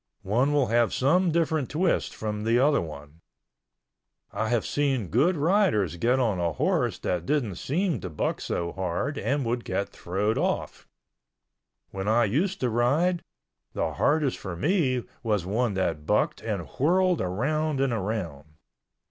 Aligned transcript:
One 0.25 0.51
will 0.51 0.65
have 0.65 0.95
some 0.95 1.29
different 1.29 1.69
twist 1.69 2.15
from 2.15 2.43
the 2.43 2.57
other 2.57 2.81
one. 2.81 3.21
I 4.33 4.49
have 4.49 4.65
seen 4.65 5.09
good 5.09 5.37
riders 5.37 5.97
get 5.97 6.17
on 6.19 6.39
a 6.39 6.53
horse 6.53 6.97
that 6.97 7.27
didn't 7.27 7.57
seem 7.57 7.99
to 7.99 8.09
buck 8.09 8.41
so 8.41 8.71
hard 8.71 9.19
and 9.19 9.45
would 9.45 9.63
get 9.63 9.89
throwed 9.89 10.39
off. 10.39 10.87
When 11.91 12.07
I 12.07 12.23
used 12.25 12.59
to 12.61 12.69
ride, 12.71 13.21
the 13.73 13.93
hardest 13.93 14.39
for 14.39 14.55
me 14.55 15.03
was 15.21 15.45
one 15.45 15.75
that 15.75 16.07
bucked 16.07 16.41
and 16.41 16.67
whirled 16.79 17.21
around 17.21 17.79
and 17.79 17.93
around. 17.93 18.55